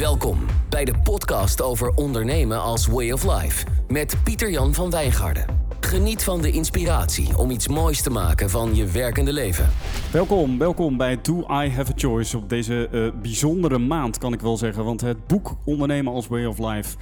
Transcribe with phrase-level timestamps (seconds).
[0.00, 0.38] Welkom
[0.68, 5.44] bij de podcast over ondernemen als way of life met Pieter-Jan van Wijngaarden.
[5.80, 9.68] Geniet van de inspiratie om iets moois te maken van je werkende leven.
[10.12, 14.40] Welkom, welkom bij Do I Have a Choice op deze uh, bijzondere maand kan ik
[14.40, 14.84] wel zeggen.
[14.84, 16.96] Want het boek Ondernemen als Way of Life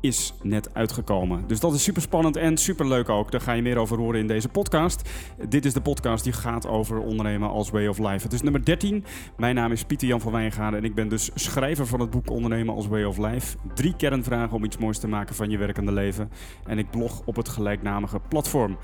[0.00, 1.44] is net uitgekomen.
[1.46, 3.30] Dus dat is super spannend en super leuk ook.
[3.30, 5.08] Daar ga je meer over horen in deze podcast.
[5.48, 8.22] Dit is de podcast die gaat over ondernemen als way of life.
[8.22, 9.04] Het is nummer 13.
[9.36, 12.30] Mijn naam is Pieter Jan van Wijngaarden en ik ben dus schrijver van het boek
[12.30, 13.56] Ondernemen als way of life.
[13.74, 16.30] Drie kernvragen om iets moois te maken van je werkende leven.
[16.66, 18.78] En ik blog op het gelijknamige platform.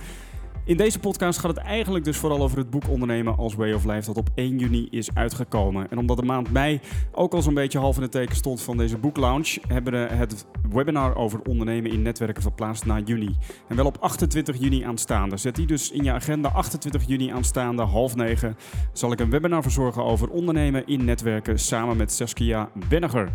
[0.67, 3.85] In deze podcast gaat het eigenlijk dus vooral over het boek Ondernemen als Way of
[3.85, 5.91] Life dat op 1 juni is uitgekomen.
[5.91, 6.81] En omdat de maand mei
[7.13, 10.47] ook al zo'n beetje half in het teken stond van deze boeklaunch, hebben we het
[10.71, 13.37] webinar over ondernemen in netwerken verplaatst naar juni.
[13.69, 15.37] En wel op 28 juni aanstaande.
[15.37, 18.57] Zet die dus in je agenda 28 juni aanstaande, half negen,
[18.93, 23.33] zal ik een webinar verzorgen over ondernemen in netwerken samen met Saskia Benniger.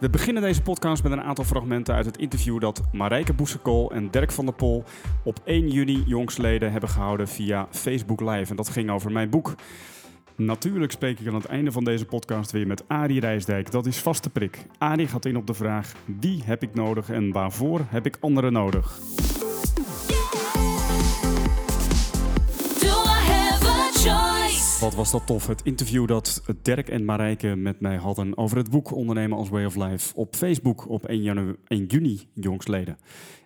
[0.00, 4.10] We beginnen deze podcast met een aantal fragmenten uit het interview dat Marijke Boesekol en
[4.10, 4.84] Dirk van der Pol
[5.24, 8.50] op 1 juni jongsleden hebben gehouden via Facebook Live.
[8.50, 9.54] En dat ging over mijn boek.
[10.36, 13.70] Natuurlijk spreek ik aan het einde van deze podcast weer met Arie Rijsdijk.
[13.70, 14.66] Dat is vaste prik.
[14.78, 18.52] Arie gaat in op de vraag: wie heb ik nodig en waarvoor heb ik anderen
[18.52, 18.98] nodig?
[24.80, 25.46] Wat was dat tof.
[25.46, 29.64] Het interview dat Dirk en Marijke met mij hadden over het boek Ondernemen als Way
[29.64, 32.98] of Life op Facebook op 1, 1 juni jongsleden.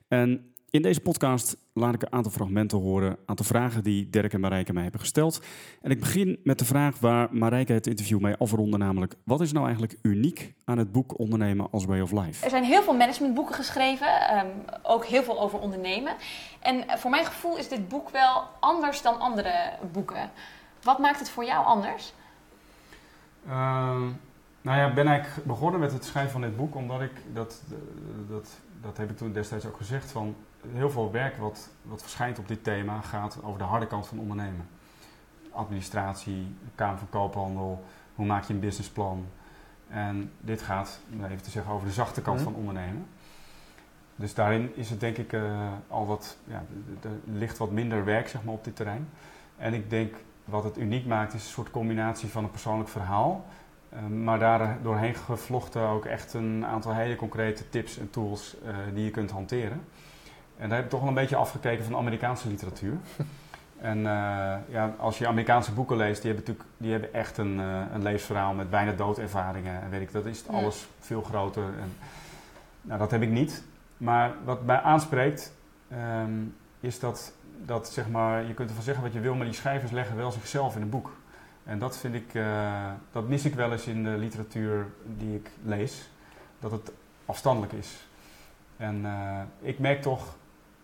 [0.09, 4.33] En in deze podcast laat ik een aantal fragmenten horen, een aantal vragen die Dirk
[4.33, 5.41] en Marijke mij hebben gesteld.
[5.83, 9.53] En ik begin met de vraag waar Marijke het interview mee afronde, namelijk wat is
[9.53, 12.45] nou eigenlijk uniek aan het boek Ondernemen als Way of Life?
[12.45, 14.51] Er zijn heel veel managementboeken geschreven, um,
[14.83, 16.15] ook heel veel over ondernemen.
[16.61, 20.31] En voor mijn gevoel is dit boek wel anders dan andere boeken.
[20.85, 22.15] Wat maakt het voor jou anders?
[23.47, 23.53] Uh,
[24.61, 27.63] nou ja, ben ik begonnen met het schrijven van dit boek omdat ik, dat,
[28.29, 28.49] dat,
[28.81, 30.37] dat heb ik toen destijds ook gezegd, van
[30.69, 34.19] heel veel werk wat, wat verschijnt op dit thema gaat over de harde kant van
[34.19, 34.69] ondernemen.
[35.51, 37.85] Administratie, Kamer van Koophandel,
[38.15, 39.27] hoe maak je een businessplan.
[39.89, 42.45] En dit gaat, even te zeggen, over de zachte kant mhm.
[42.45, 43.07] van ondernemen.
[44.17, 46.65] Dus daarin is het denk ik uh, al wat, ja,
[47.03, 49.09] er ligt wat minder werk zeg maar, op dit terrein.
[49.57, 53.45] En ik denk wat het uniek maakt is een soort combinatie van een persoonlijk verhaal.
[53.93, 58.77] Uh, maar daar doorheen gevlochten ook echt een aantal hele concrete tips en tools uh,
[58.95, 59.81] die je kunt hanteren.
[60.57, 62.97] En daar heb ik toch wel een beetje afgekeken van Amerikaanse literatuur.
[63.79, 64.05] en uh,
[64.69, 68.55] ja, als je Amerikaanse boeken leest, die hebben, natuurlijk, die hebben echt een, een levensverhaal
[68.55, 69.83] met bijna doodervaringen.
[69.83, 71.65] En weet ik, dat is alles veel groter.
[71.65, 71.93] En,
[72.83, 73.65] nou, dat heb ik niet.
[73.97, 75.53] Maar wat mij aanspreekt,
[75.93, 77.33] um, is dat
[77.67, 80.31] dat zeg maar, je kunt ervan zeggen wat je wil, maar die schrijvers leggen wel
[80.33, 81.13] zichzelf in een boek.
[81.65, 84.87] En dat vind ik, uh, dat mis ik wel eens in de literatuur
[85.19, 86.09] die ik lees,
[86.59, 86.93] dat het
[87.27, 88.07] afstandelijk is.
[88.77, 90.37] En uh, ik merk toch,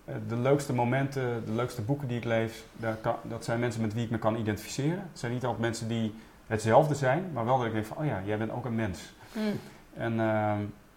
[0.04, 2.64] uh, de leukste momenten, de leukste boeken die ik lees,
[3.00, 5.08] kan, dat zijn mensen met wie ik me kan identificeren.
[5.10, 6.14] Het zijn niet altijd mensen die
[6.46, 9.12] hetzelfde zijn, maar wel dat ik denk van, oh ja, jij bent ook een mens.
[9.32, 9.58] Mm.
[9.94, 10.14] En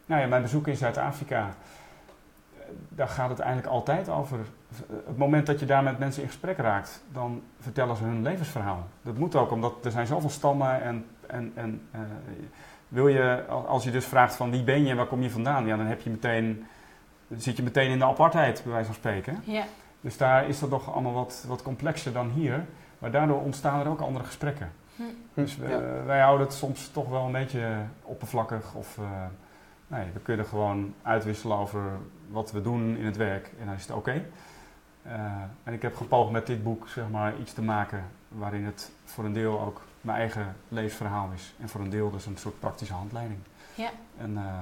[0.06, 1.56] nou ja, mijn bezoek in Zuid-Afrika,
[2.90, 4.40] daar gaat het eigenlijk altijd over.
[5.06, 8.88] Het moment dat je daar met mensen in gesprek raakt, dan vertellen ze hun levensverhaal.
[9.02, 12.02] Dat moet ook, omdat er zijn zoveel stammen en, en, en uh,
[12.88, 15.66] wil je, als je dus vraagt van wie ben je en waar kom je vandaan,
[15.66, 16.66] ja, dan heb je meteen,
[17.38, 19.38] zit je meteen in de apartheid, bij wijze van spreken.
[19.44, 19.64] Ja.
[20.02, 22.66] Dus daar is dat nog allemaal wat, wat complexer dan hier,
[23.00, 24.72] maar daardoor ontstaan er ook andere gesprekken.
[24.96, 25.04] Hm.
[25.34, 25.58] Dus
[26.06, 28.98] wij houden het soms toch wel een beetje oppervlakkig of...
[28.98, 29.06] Uh,
[29.88, 31.82] nee, we kunnen gewoon uitwisselen over
[32.34, 34.00] wat we doen in het werk en dan is het oké.
[34.00, 34.26] Okay.
[35.08, 35.14] Uh,
[35.64, 39.26] en ik heb gepoogd met dit boek zeg maar, iets te maken waarin het voor
[39.26, 41.54] een deel ook mijn eigen levensverhaal is.
[41.60, 43.40] En voor een deel dus een soort praktische handleiding.
[43.76, 43.90] Ja.
[44.18, 44.60] En uh,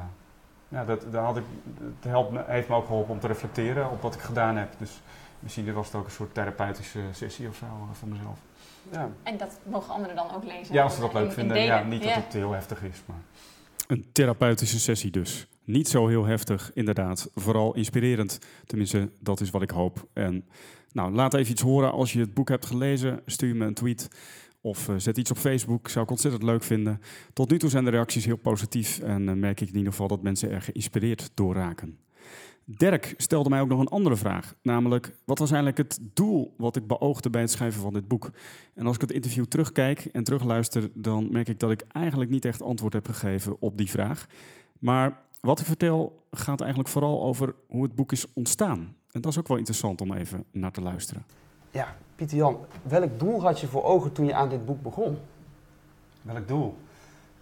[0.67, 1.43] ja, dat, dat had ik,
[1.77, 4.73] het helpt me, heeft me ook geholpen om te reflecteren op wat ik gedaan heb.
[4.77, 5.01] Dus
[5.39, 8.39] misschien was het ook een soort therapeutische sessie of zo uh, voor mezelf.
[8.91, 9.09] Ja.
[9.23, 10.73] En dat mogen anderen dan ook lezen?
[10.73, 11.61] Ja, als ze dat leuk vinden.
[11.61, 13.17] Ja, niet dat het heel heftig is, maar...
[13.87, 15.47] Een therapeutische sessie dus.
[15.65, 17.29] Niet zo heel heftig, inderdaad.
[17.35, 18.39] Vooral inspirerend.
[18.65, 20.07] Tenminste, dat is wat ik hoop.
[20.13, 20.45] En
[20.91, 23.21] nou, laat even iets horen als je het boek hebt gelezen.
[23.25, 24.07] Stuur me een tweet
[24.61, 25.89] of uh, zet iets op Facebook.
[25.89, 27.01] Zou ik ontzettend leuk vinden.
[27.33, 28.99] Tot nu toe zijn de reacties heel positief.
[28.99, 31.97] En uh, merk ik in ieder geval dat mensen er geïnspireerd door raken.
[32.65, 34.55] Dirk stelde mij ook nog een andere vraag.
[34.61, 38.31] Namelijk, wat was eigenlijk het doel wat ik beoogde bij het schrijven van dit boek?
[38.73, 42.45] En als ik het interview terugkijk en terugluister, dan merk ik dat ik eigenlijk niet
[42.45, 44.27] echt antwoord heb gegeven op die vraag.
[44.79, 48.95] Maar wat ik vertel gaat eigenlijk vooral over hoe het boek is ontstaan.
[49.11, 51.25] En dat is ook wel interessant om even naar te luisteren.
[51.71, 55.17] Ja, Pieter Jan, welk doel had je voor ogen toen je aan dit boek begon?
[56.21, 56.77] Welk doel?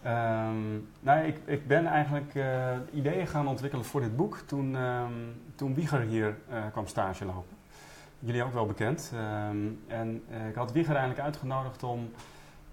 [0.01, 5.13] Ehm, nou, ik, ik ben eigenlijk eh, ideeën gaan ontwikkelen voor dit boek toen, ehm,
[5.56, 7.57] toen Wieger hier eh, kwam stage lopen.
[8.19, 9.12] Jullie ook wel bekend.
[9.13, 9.57] Ehm,
[9.88, 12.12] en eh, ik had Wieger eigenlijk uitgenodigd om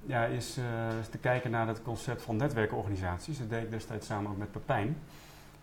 [0.06, 0.56] ja, eens,
[0.96, 3.38] eens te kijken naar het concept van netwerkorganisaties.
[3.38, 4.96] Dat deed ik destijds samen ook met Pepijn.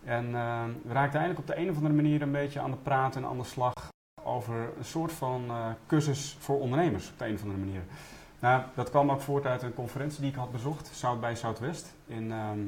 [0.03, 0.31] En
[0.83, 3.25] we raakten eigenlijk op de een of andere manier een beetje aan de praat en
[3.25, 3.73] aan de slag
[4.23, 5.51] over een soort van
[5.87, 7.81] cursus voor ondernemers op de een of andere manier.
[8.43, 11.93] Nou, dat kwam ook voort uit een conferentie die ik had bezocht, South by Southwest
[12.05, 12.59] in, ehm,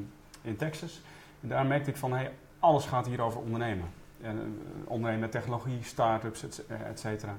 [0.42, 1.02] in Texas.
[1.40, 3.88] En daar merkte ik van, hey, alles gaat hier over ondernemen.
[4.20, 7.38] En, uh, technologie, start-ups, et cetera.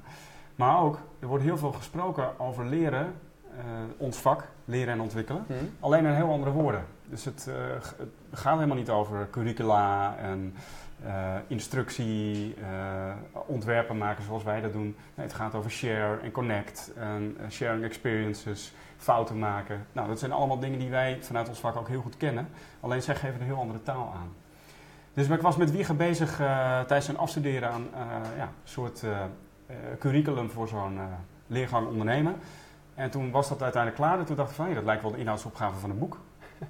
[0.56, 3.12] Maar ook, er wordt heel veel gesproken over leren, uh,
[3.98, 5.44] ons vak, leren en ontwikkelen.
[5.48, 5.66] Mhm.
[5.80, 6.86] Alleen in heel andere woorden.
[7.10, 10.54] Dus het, het, gaat helemaal niet over curricula en
[11.06, 13.14] uh, instructie, uh,
[13.46, 14.96] ontwerpen maken zoals wij dat doen.
[15.16, 19.86] Nee, het gaat over share en connect, en uh, sharing experiences, fouten maken.
[19.92, 22.48] Nou, dat zijn allemaal dingen die wij vanuit ons vak ook heel goed kennen.
[22.80, 24.34] Alleen zij geven een heel andere taal aan.
[25.14, 27.88] Dus ik was met Wieger bezig tijdens zijn afstuderen aan
[28.38, 29.04] ja, een soort
[30.00, 31.00] curriculum voor zo'n
[31.48, 32.36] leergang ondernemen.
[32.98, 35.12] En toen was dat uiteindelijk klaar en toen dacht ik van, hey, dat lijkt wel
[35.12, 36.18] de inhoudsopgave van een boek.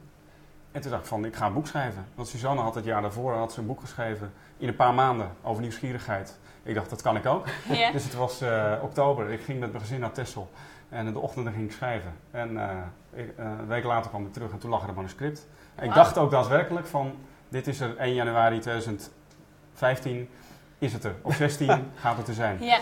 [0.71, 2.05] En toen dacht ik van, ik ga een boek schrijven.
[2.15, 5.31] Want Suzanne had het jaar daarvoor had ze een boek geschreven in een paar maanden
[5.41, 6.37] over nieuwsgierigheid.
[6.63, 7.47] Ik dacht, dat kan ik ook.
[7.69, 7.91] Ja.
[7.91, 9.29] dus het was uh, oktober.
[9.29, 10.51] Ik ging met mijn gezin naar Texel.
[10.89, 12.13] En in de ochtend ging ik schrijven.
[12.31, 12.69] En uh,
[13.13, 15.47] ik, uh, een week later kwam ik terug en toen lag er een manuscript.
[15.75, 17.15] En ik dacht ook daadwerkelijk van,
[17.49, 20.29] dit is er 1 januari 2015,
[20.77, 21.15] is het er.
[21.21, 22.63] Op 16 gaat het er zijn.
[22.63, 22.79] Ja.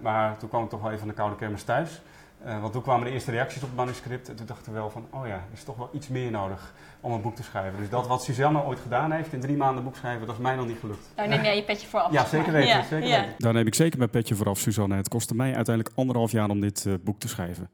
[0.00, 2.02] maar toen kwam ik toch wel even van de koude kermis thuis.
[2.46, 4.90] Uh, want toen kwamen de eerste reacties op het manuscript en toen dachten we wel
[4.90, 7.78] van, oh ja, er is toch wel iets meer nodig om een boek te schrijven.
[7.78, 10.54] Dus dat wat Suzanne ooit gedaan heeft, in drie maanden boek schrijven, dat is mij
[10.54, 11.10] nog niet gelukt.
[11.14, 12.12] Daar neem jij je petje voor af.
[12.12, 12.68] Ja, zeker weten.
[12.68, 12.82] Ja.
[12.82, 13.26] Zeker ja.
[13.38, 14.96] Daar neem ik zeker mijn petje voor af, Suzanne.
[14.96, 17.70] Het kostte mij uiteindelijk anderhalf jaar om dit uh, boek te schrijven.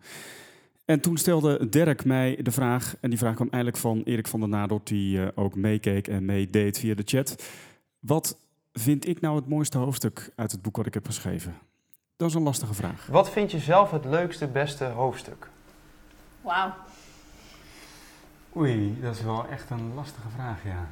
[0.84, 4.40] En toen stelde Dirk mij de vraag, en die vraag kwam eigenlijk van Erik van
[4.40, 7.44] der Nadort, die uh, ook meekeek en meedeed via de chat.
[7.98, 8.38] Wat
[8.72, 11.54] vind ik nou het mooiste hoofdstuk uit het boek wat ik heb geschreven?
[12.18, 13.06] Dat is een lastige vraag.
[13.06, 15.48] Wat vind je zelf het leukste, beste hoofdstuk?
[16.40, 16.72] Wauw.
[18.56, 20.86] Oei, dat is wel echt een lastige vraag, ja.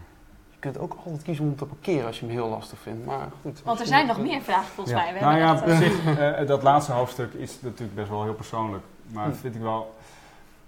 [0.50, 3.28] Je kunt ook altijd kiezen om te parkeren als je hem heel lastig vindt, maar
[3.42, 3.62] goed.
[3.62, 5.14] Want er zijn nog meer vragen volgens mij.
[5.14, 8.84] We nou ja, uh, uh, dat laatste hoofdstuk is natuurlijk best wel heel persoonlijk.
[9.06, 9.34] Maar hm.
[9.34, 9.94] vind ik wel,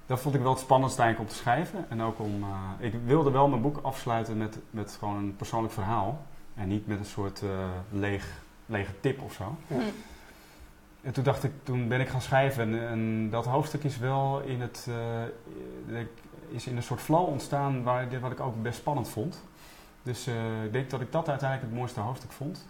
[0.07, 1.87] dat vond ik wel het spannendste eigenlijk om te schrijven.
[1.89, 5.75] En ook om, uh, ik wilde wel mijn boek afsluiten met, met gewoon een persoonlijk
[5.75, 6.27] verhaal.
[6.55, 7.43] En niet met een soort
[7.91, 8.27] leeg,
[8.67, 9.57] lege tip of zo.
[9.67, 9.75] Hm.
[11.09, 14.61] En toen dacht ik, toen ben ik gaan schrijven en, dat hoofdstuk is wel in
[14.61, 16.01] het, uh,
[16.49, 19.45] is in een soort flow ontstaan waar, wat ik ook best spannend vond.
[20.03, 22.67] Dus uh, ik denk dat ik dat uiteindelijk het mooiste hoofdstuk vond.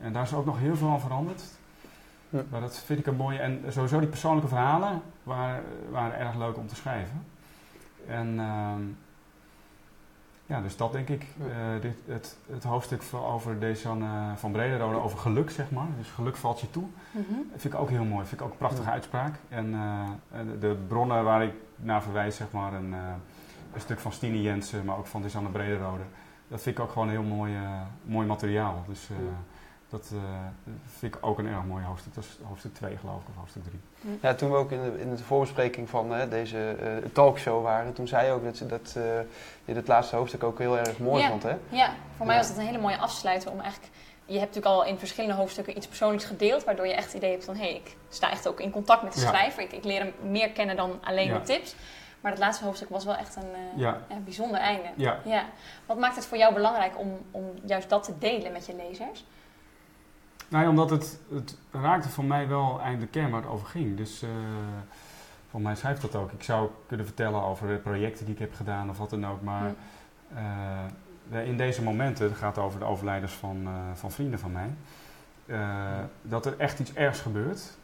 [0.00, 1.42] En daar is ook nog heel veel aan veranderd.
[2.28, 2.42] Ja.
[2.50, 3.38] Maar dat vind ik een mooie.
[3.38, 7.26] En sowieso die persoonlijke verhalen waren, waren erg leuk om te schrijven.
[8.06, 8.74] En uh,
[10.54, 11.26] ja, dus dat denk ik.
[11.38, 11.46] Uh,
[11.80, 15.86] dit, het, het hoofdstuk over Desanne van Brederode over geluk, zeg maar.
[15.98, 16.82] Dus geluk valt je toe.
[17.10, 17.50] Mm -hmm.
[17.56, 18.26] vind ik ook heel mooi.
[18.26, 19.34] Vind ik ook een prachtige uitspraak.
[19.48, 20.08] En uh,
[20.60, 22.98] de bronnen waar ik naar verwijs, zeg maar, een, uh,
[23.74, 26.02] een stuk van Stine Jensen, maar ook van Desanne Brederode.
[26.48, 27.52] Dat vind ik ook gewoon heel mooi,
[28.04, 28.84] mooi materiaal.
[28.88, 29.08] Dus
[29.94, 30.12] dat
[30.98, 32.14] vind ik ook een erg mooi hoofdstuk.
[32.14, 34.18] Dat is hoofdstuk 2 geloof ik, of hoofdstuk 3.
[34.22, 37.92] Ja, toen we ook in de, in de voorbespreking van hè, deze uh, talkshow waren,
[37.92, 39.04] toen zei je ook dat, dat uh,
[39.64, 41.28] je het laatste hoofdstuk ook heel erg mooi ja.
[41.28, 41.42] vond.
[41.42, 41.56] Hè?
[41.68, 43.92] Ja, voor mij was het een hele mooie afsluiter om eigenlijk...
[44.26, 47.30] Je hebt natuurlijk al in verschillende hoofdstukken iets persoonlijks gedeeld, waardoor je echt het idee
[47.30, 49.62] hebt van, hé, hey, ik sta echt ook in contact met de schrijver.
[49.62, 51.74] Ik, ik, leer hem meer kennen dan alleen de tips.
[52.20, 53.92] Maar het laatste hoofdstuk was wel echt een uh,
[54.24, 54.88] bijzonder einde.
[54.96, 55.44] Ja.
[55.86, 59.24] Wat maakt het voor jou belangrijk om, om juist dat te delen met je lezers?
[60.48, 63.96] Nou omdat het, het raakte voor mij wel eindelijk kern waar het over ging.
[63.96, 64.30] Dus uh,
[65.50, 66.32] voor mij schrijft dat ook.
[66.32, 69.42] Ik zou kunnen vertellen over projecten die ik heb gedaan of wat dan ook.
[69.42, 69.74] Maar
[71.32, 74.70] uh, in deze momenten, het gaat over de overlijdens van, uh, van vrienden van mij.
[76.22, 77.76] dat er echt iets ergs gebeurt.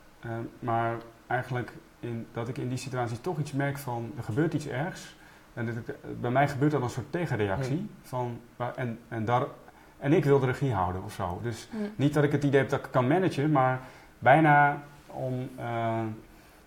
[0.58, 4.66] maar eigenlijk in, dat ik in die situatie toch iets merk van er gebeurt iets
[4.66, 5.14] ergs.
[5.54, 5.74] En dat
[6.20, 7.90] bij mij gebeurt dan een soort tegenreactie.
[8.02, 8.40] Van,
[8.76, 9.42] en, en daar,
[10.00, 11.40] en ik wil de regie houden of zo.
[11.42, 13.80] Dus niet dat ik het idee heb dat ik kan managen, maar
[14.19, 15.99] bijna om uh,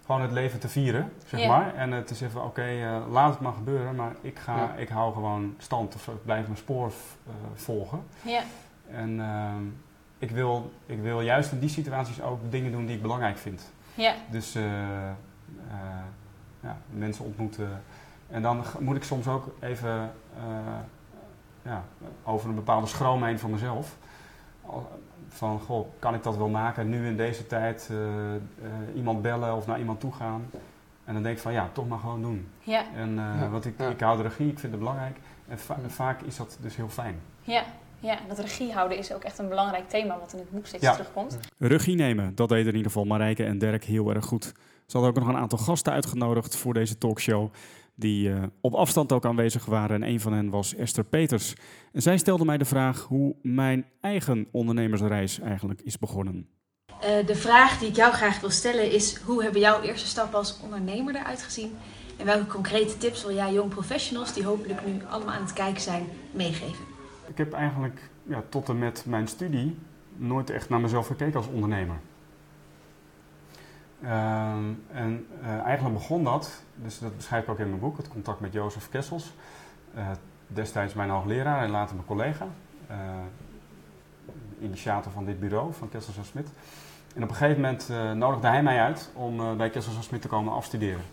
[0.06, 1.76] gewoon het leven te vieren, zeg maar.
[1.76, 4.74] En uh, te zeggen, oké, okay, uh, laat het maar gebeuren, maar ik, ga, ja.
[4.76, 6.92] ik hou gewoon stand of ik blijf mijn spoor
[7.54, 8.04] volgen.
[8.22, 8.42] Ja.
[8.92, 9.22] En
[10.20, 13.72] ik, wil, ik wil juist in die situaties ook dingen doen die ik belangrijk vind.
[13.94, 14.14] Ja.
[14.30, 14.54] Dus
[16.62, 17.82] ja, mensen ontmoeten.
[18.30, 20.12] En dan moet ik soms ook even
[21.64, 21.84] ja,
[22.24, 23.98] over een bepaalde schroom heen van mezelf.
[25.28, 27.90] Van, goh, kan ik dat wel maken nu in deze tijd?
[27.92, 28.36] Uh, uh,
[28.96, 30.50] iemand bellen of naar iemand toe gaan.
[31.06, 32.48] En dan denk ik van ja, toch maar gewoon doen.
[32.60, 32.84] Ja.
[32.96, 33.50] En uh, Ja.
[33.50, 33.88] want ik, Ja.
[33.90, 35.18] ik hou de regie, ik vind het belangrijk.
[35.48, 37.20] En va- vaak is dat dus heel fijn.
[37.42, 37.64] Ja.
[38.00, 40.84] Ja, dat regie houden is ook echt een belangrijk thema wat in het boek steeds
[40.84, 40.92] Ja.
[40.92, 41.40] terugkomt.
[41.58, 44.44] Regie nemen, dat deden in ieder geval Marijke en Dirk heel erg goed.
[44.86, 47.50] Ze hadden ook nog een aantal gasten uitgenodigd voor deze talkshow.
[47.96, 50.04] Die eh, op afstand ook aanwezig waren.
[50.04, 51.54] En een van hen was Esther Peters.
[51.92, 56.48] En zij stelde mij de vraag hoe mijn eigen ondernemersreis eigenlijk is begonnen.
[57.02, 60.38] Eh, de vraag die ik jou graag wil stellen is: hoe hebben jouw eerste stappen
[60.38, 61.72] als ondernemer eruit gezien?
[62.18, 65.82] En welke concrete tips wil jij jong professionals, die hopelijk nu allemaal aan het kijken
[65.82, 66.86] zijn, meegeven?
[67.28, 69.78] Ik heb eigenlijk ja, tot en met mijn studie
[70.18, 72.00] nooit echt naar mezelf gekeken als ondernemer.
[74.04, 78.08] Ehm, en eh, eigenlijk begon dat, dus dat beschrijf ik ook in mijn boek, het
[78.08, 79.34] contact met Jozef Kessels.
[79.94, 80.08] Eh,
[80.48, 82.48] destijds mijn hoogleraar en later mijn collega.
[82.88, 82.98] eh,
[84.62, 86.48] initiator van dit bureau, van Kessels en Smit.
[87.16, 90.28] En op een gegeven moment nodigde hij mij uit om bij Kessels en Smit te
[90.28, 91.04] komen afstuderen.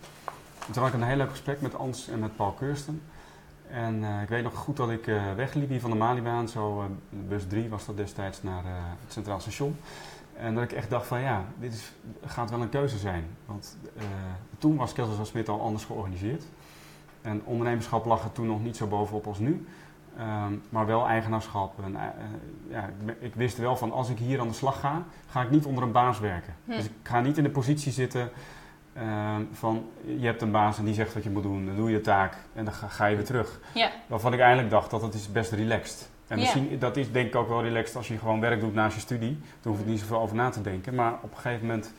[0.67, 3.01] En toen had ik een heel leuk gesprek met Ans en met Paul Keursten.
[3.69, 5.05] En ik weet nog goed dat ik
[5.35, 9.75] wegliep hier van de Malibaan, zo bus 3 was dat destijds naar het Centraal Station.
[10.41, 11.91] En dat ik echt dacht van ja, dit is,
[12.25, 13.23] gaat wel een keuze zijn.
[13.45, 14.03] Want eh,
[14.57, 16.43] toen was Kessels en Smit al anders georganiseerd.
[17.21, 19.67] En ondernemerschap lag er toen nog niet zo bovenop als nu.
[20.17, 21.83] Ehm, maar wel eigenaarschap.
[21.83, 22.01] En, eh,
[22.69, 25.65] ja, ik, wist wel van als ik hier aan de slag ga, ga ik niet
[25.65, 26.55] onder een baas werken.
[26.65, 26.71] Hm.
[26.71, 28.29] Dus ik ga niet in de positie zitten
[28.93, 31.65] ehm, van je hebt een baas en die zegt wat je moet doen.
[31.65, 33.59] Dan doe je je taak en dan ga, ga je weer terug.
[33.73, 33.91] Ja.
[34.07, 36.09] Waarvan ik eigenlijk dacht dat het is best relaxed.
[36.31, 36.43] En Ja.
[36.43, 39.01] misschien, dat is denk ik ook wel relaxed als je gewoon werk doet naast je
[39.01, 39.39] studie.
[39.61, 40.95] Dan hoef ik niet zoveel over na te denken.
[40.95, 41.93] Maar op een gegeven moment...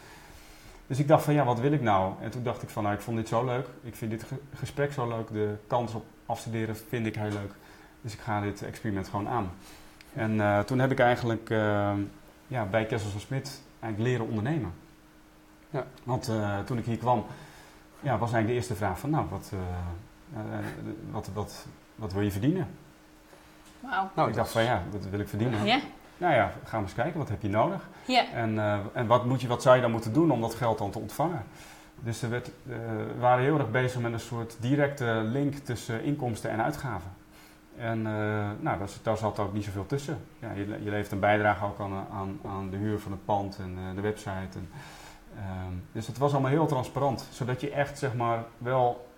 [0.86, 2.12] Dus ik dacht van ja, wat wil ik nou?
[2.20, 3.66] En toen dacht ik van nou, ik vond dit zo leuk.
[3.82, 5.32] Ik vind dit ge- gesprek zo leuk.
[5.32, 7.52] De kans op afstuderen vind ik heel leuk.
[8.00, 9.50] Dus ik ga dit experiment gewoon aan.
[10.14, 11.92] En eh, toen heb ik eigenlijk eh,
[12.46, 14.72] ja, bij Kessels en Smit eigenlijk leren ondernemen.
[15.70, 15.84] Ja.
[16.04, 17.24] Want eh, toen ik hier kwam,
[18.00, 20.64] ja, was eigenlijk de eerste vraag van nou, wat, eh, eh,
[21.10, 22.68] wat, wat, wat wil je verdienen?
[23.82, 24.10] Wauw.
[24.14, 25.64] Nou, ik dacht van ja, wat wil ik verdienen?
[25.64, 25.78] Ja.
[26.18, 27.88] Nou ja, gaan we eens kijken, wat heb je nodig?
[28.04, 28.24] Ja.
[28.32, 30.78] En, eh, en wat, moet je, wat zou je dan moeten doen om dat geld
[30.78, 31.42] dan te ontvangen?
[32.00, 32.52] Dus er werd, eh,
[32.86, 37.10] we waren heel erg bezig met een soort directe link tussen inkomsten en uitgaven.
[37.78, 38.12] En eh,
[38.60, 40.18] nou, daar, zat- daar zat ook niet zoveel tussen.
[40.38, 43.58] Ja, je, je levert een bijdrage ook aan, aan, aan de huur van het pand
[43.58, 44.30] en de website.
[44.58, 44.68] En,
[45.36, 47.28] ehm, dus het was allemaal heel transparant.
[47.30, 49.10] Zodat je echt zeg maar, wel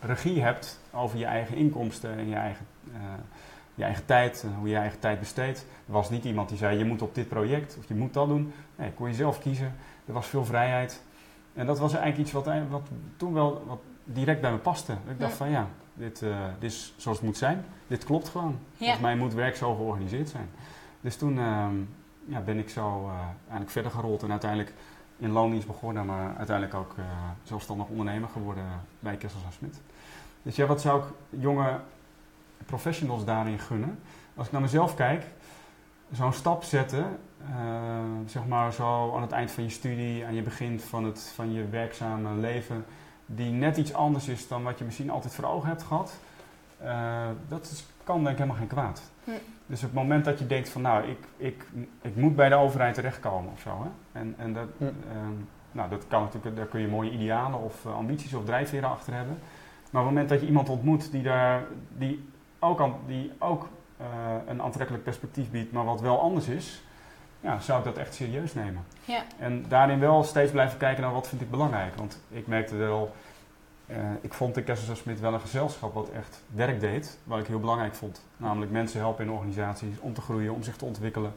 [0.00, 2.66] regie hebt over je eigen inkomsten en je eigen,
[3.74, 5.58] je eigen tijd, en hoe je je eigen tijd besteedt.
[5.86, 8.28] Er was niet iemand die zei je moet op dit project of je moet dat
[8.28, 8.52] doen.
[8.76, 9.74] Nee, kon je zelf kiezen.
[10.06, 11.02] Er was veel vrijheid.
[11.54, 14.92] En dat was eigenlijk iets wat, ei- wat toen wel wat direct bij me paste.
[14.92, 17.64] Ik dacht van ja, dit, eh, dit is zoals het moet zijn.
[17.86, 18.58] Dit klopt gewoon.
[18.70, 18.76] Ja.
[18.78, 20.48] Volgens mij moet werk zo georganiseerd zijn.
[21.00, 21.74] Dus toen ehm,
[22.24, 24.72] ja, ben ik zo eh, eigenlijk verder gerold en uiteindelijk
[25.18, 27.04] in loondienst begonnen, maar uiteindelijk ook eh,
[27.42, 28.64] zelfstandig ondernemer geworden
[28.98, 29.80] bij Kessels en Smit.
[30.42, 31.04] Dus ja, wat zou ik
[31.40, 31.78] jonge
[32.66, 33.98] professionals daarin gunnen?
[34.34, 35.24] Als ik naar mezelf kijk,
[36.12, 37.06] zo'n stap zetten,
[37.48, 37.56] eh,
[38.26, 41.52] zeg maar zo aan het eind van je studie, aan je begin van, het, van
[41.52, 42.84] je werkzame leven,
[43.26, 46.18] die net iets anders is dan wat je misschien altijd voor ogen hebt gehad,
[46.78, 49.10] eh, dat is, kan denk ik helemaal geen kwaad.
[49.66, 51.66] Dus op het moment dat je denkt van nou, ik, ik,
[52.02, 53.82] ik moet bij de overheid terechtkomen of zo.
[53.82, 54.20] Hè?
[54.20, 54.84] En, en dat, Hm.
[54.84, 55.32] ehm,
[55.72, 59.14] nou, dat kan natuurlijk, daar kun je mooie idealen of eh, ambities of drijfveren achter
[59.14, 59.38] hebben.
[59.90, 61.62] Maar op het moment dat je iemand ontmoet die, daar,
[61.98, 62.28] die
[62.62, 64.06] ook, die ook eh,
[64.46, 66.82] een aantrekkelijk perspectief biedt, maar wat wel anders is,
[67.40, 68.84] ja, zou ik dat echt serieus nemen.
[69.04, 69.22] Ja.
[69.38, 71.94] En daarin wel steeds blijven kijken naar wat vind ik belangrijk.
[71.96, 73.12] Want ik merkte wel,
[73.86, 77.46] eh, ik vond in Kessels Smit wel een gezelschap wat echt werk deed, wat ik
[77.46, 78.24] heel belangrijk vond.
[78.36, 81.32] Namelijk mensen helpen in organisaties om te groeien, om zich te ontwikkelen.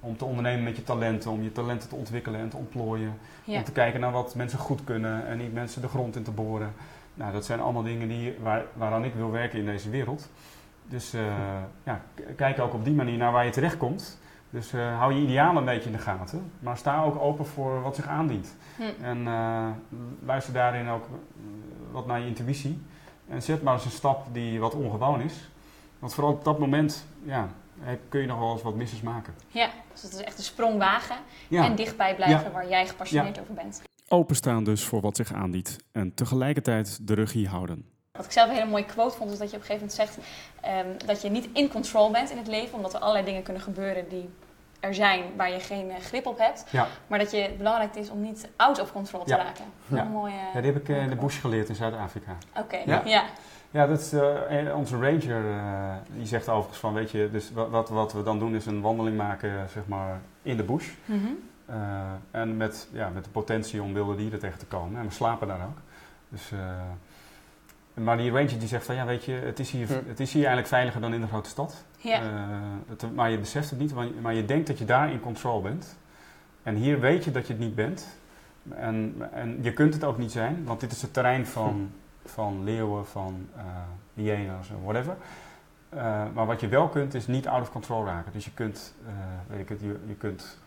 [0.00, 3.18] Om te ondernemen met je talenten, om je talenten te ontwikkelen en te ontplooien.
[3.44, 3.58] Ja.
[3.58, 6.30] Om te kijken naar wat mensen goed kunnen en niet mensen de grond in te
[6.30, 6.72] boren.
[7.14, 10.28] Nou, dat zijn allemaal dingen die, waar, waaraan ik wil werken in deze wereld.
[10.90, 11.22] Dus eh,
[11.84, 12.00] ja,
[12.36, 14.18] kijk ook op die manier naar waar je terechtkomt.
[14.50, 16.52] Dus eh, hou je idealen een beetje in de gaten.
[16.58, 18.56] Maar sta ook open voor wat zich aandient.
[18.76, 19.04] Hm.
[19.04, 19.66] En eh,
[20.26, 21.04] luister daarin ook
[21.90, 22.82] wat naar je intuïtie.
[23.28, 25.50] En zet maar eens een stap die wat ongewoon is.
[25.98, 27.48] Want vooral op dat moment ja,
[28.08, 29.34] kun je nog wel eens wat misses maken.
[29.48, 31.16] Ja, dus het is echt een sprong wagen
[31.48, 32.50] Ja, en dichtbij blijven Ja.
[32.50, 33.82] waar jij gepassioneerd over bent.
[34.08, 37.84] Openstaan dus voor wat zich aandient en tegelijkertijd de regie houden.
[38.20, 40.14] Wat ik zelf een hele mooie quote vond, is dat je op een gegeven moment
[40.14, 40.28] zegt
[40.60, 43.62] ehm, dat je niet in control bent in het leven, omdat er allerlei dingen kunnen
[43.62, 44.30] gebeuren die
[44.80, 46.64] er zijn waar je geen eh, grip op hebt.
[46.70, 46.86] Ja.
[47.06, 49.36] Maar dat je, het belangrijk is om niet out of control te Ja.
[49.36, 49.64] raken.
[49.86, 50.04] Ja.
[50.04, 52.36] Mooie, ja, die heb ik eh, in de bush geleerd in Zuid-Afrika.
[52.56, 53.02] Oké, Ja.
[53.04, 53.24] ja.
[53.70, 55.42] Ja, dat is eh, onze ranger.
[56.16, 59.16] die zegt overigens van, weet je, dus wat, wat, we dan doen is een wandeling
[59.16, 60.88] maken, zeg maar, in de bush.
[61.04, 61.28] Mhm.
[62.30, 65.00] En met, ja, met de potentie om wilde dieren tegen te komen.
[65.00, 65.78] En we slapen daar ook.
[66.28, 66.50] Dus,
[68.02, 69.92] maar die ranger die zegt van ja, weet je, het is, hier, Hm.
[70.08, 71.84] het is hier eigenlijk veiliger dan in de grote stad.
[71.96, 72.20] Ja.
[72.20, 72.26] Eh,
[72.88, 75.20] het, maar je beseft het niet, maar je, maar je denkt dat je daar in
[75.20, 75.96] control bent.
[76.62, 78.18] En hier weet je dat je het niet bent.
[78.68, 81.90] En, en je kunt het ook niet zijn, want dit is het terrein van,
[82.24, 83.62] van leeuwen, van eh
[84.14, 85.16] hyena's, en whatever.
[85.88, 88.32] Eh, maar wat je wel kunt, is niet out of control raken.
[88.32, 89.12] Dus je kunt, eh,
[89.46, 90.58] weet ik het, je, je kunt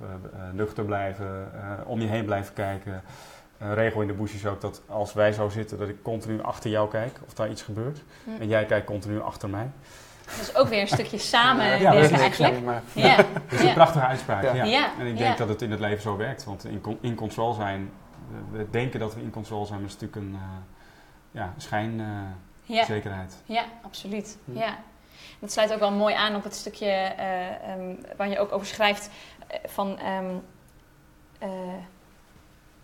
[0.54, 3.02] nuchter blijven, eh, om je heen blijven kijken.
[3.63, 6.41] Een regel in de bush is ook dat als wij zo zitten, dat ik continu
[6.41, 8.01] achter jou kijk of daar iets gebeurt.
[8.24, 8.29] Hm.
[8.41, 9.70] En jij kijkt continu achter mij.
[10.38, 12.62] Dus ook weer een stukje samenwerken Ja, dat is eigenlijk.
[12.63, 13.15] Maar, Ja.
[13.17, 13.74] Dat is een Ja.
[13.74, 14.43] prachtige uitspraak.
[14.43, 14.53] Ja.
[14.53, 14.63] Ja.
[14.63, 15.24] Ja, En ik ja.
[15.24, 16.43] denk dat het in het leven zo werkt.
[16.43, 17.91] Want in, in control zijn,
[18.51, 21.53] we- we denken dat we in control zijn, maar het is natuurlijk een uh, ja,
[21.58, 23.43] schijnzekerheid.
[23.46, 23.55] Ja.
[23.55, 24.38] Ja, absoluut.
[24.46, 24.58] Hm.
[24.58, 24.77] Ja.
[25.39, 28.67] Dat sluit ook wel mooi aan op het stukje eh, ehm, waar je ook over
[28.67, 29.10] schrijft
[29.48, 30.00] eh, van...
[30.00, 30.25] ehm,
[31.39, 31.50] eh,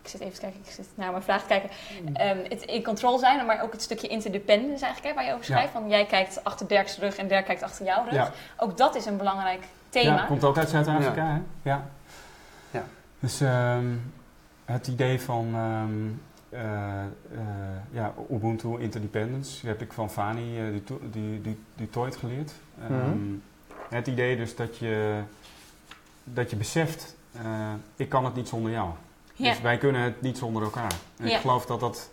[0.02, 1.70] ik zit even te kijken, ik zit naar mijn vraag te kijken.
[2.14, 5.46] Ehm, het in control zijn, maar ook het stukje interdependence eigenlijk, hè, waar je over
[5.46, 5.72] schrijft.
[5.72, 8.14] Van jij kijkt achter Dirk's rug en Dirk kijkt achter jouw rug.
[8.14, 8.32] Ja.
[8.58, 10.16] Ook dat is een belangrijk thema.
[10.16, 11.70] Ja, komt ook uit Zuid-Afrika, hè?
[11.70, 11.88] Ja.
[12.72, 12.84] Ja.
[13.20, 13.86] Dus ehm,
[14.66, 16.08] het idee van ehm,
[16.50, 17.08] eh, eh,
[17.92, 22.52] ja, Ubuntu Interdependence heb ik van Fani uh, die, die, die, die Toit geleerd.
[22.82, 23.18] Ehm, Mhm.
[23.90, 25.22] Het idee dus dat je,
[26.24, 28.90] dat je beseft, eh, ik kan het niet zonder jou.
[29.40, 29.50] Ja.
[29.52, 30.94] Dus wij kunnen het niet zonder elkaar.
[31.18, 31.36] En Ja.
[31.36, 32.10] ik geloof dat dat,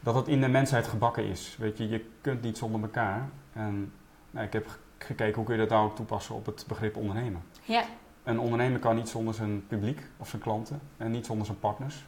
[0.00, 1.56] dat dat in de mensheid gebakken is.
[1.58, 3.28] Weet je, je kunt niet zonder elkaar.
[3.52, 3.92] En
[4.30, 7.42] nou, ik heb gekeken hoe kun je dat nou ook toepassen op het begrip ondernemen.
[7.62, 7.82] Ja.
[8.22, 12.04] Een ondernemer kan niet zonder zijn publiek of zijn klanten en niet zonder zijn partners.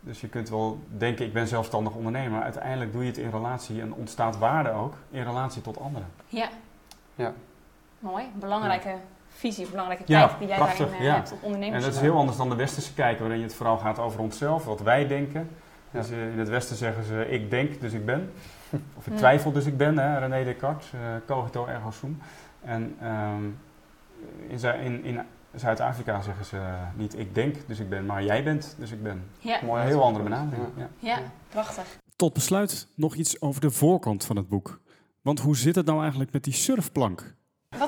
[0.00, 2.30] Dus je kunt wel denken, ik ben zelfstandig ondernemer.
[2.30, 6.08] maar Uiteindelijk doe je het in relatie en ontstaat waarde ook in relatie tot anderen.
[6.26, 6.48] Ja.
[7.14, 7.32] Ja.
[7.98, 8.24] Mooi.
[8.34, 8.94] Belangrijke
[9.38, 11.14] visie, belangrijke Ja, kijk die jij prachtig, daarin eh, ja.
[11.14, 11.84] hebt op En ondernemers.
[11.84, 14.80] dat is heel anders dan de westerse kijk, waarin het vooral gaat over onszelf, wat
[14.80, 15.50] wij denken.
[15.90, 16.00] Ja.
[16.00, 18.32] Dus eh, in het westen zeggen ze, ik denk, dus ik ben.
[18.98, 19.16] Of ik Hmm.
[19.16, 22.18] twijfel, dus ik ben, hè, René Descartes, eh cogito ergo sum.
[22.64, 23.44] En ehm,
[24.48, 25.20] in, in, in
[25.54, 26.60] Zuid-Afrika zeggen ze
[26.94, 29.24] niet ik denk, dus ik ben, maar jij bent, dus ik ben.
[29.38, 29.58] Ja.
[29.64, 30.68] Mooi Een heel andere benadering.
[30.76, 30.88] Ja.
[30.98, 31.98] ja, prachtig.
[32.16, 34.80] Tot besluit nog iets over de voorkant van het boek.
[35.22, 37.34] Want hoe zit het nou eigenlijk met die surfplank?